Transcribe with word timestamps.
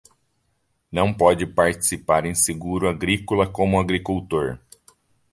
Não 0.91 1.13
pode 1.13 1.45
participar 1.45 2.25
em 2.25 2.33
seguro 2.33 2.89
agrícola 2.89 3.47
como 3.47 3.79
agricultor 3.79 4.57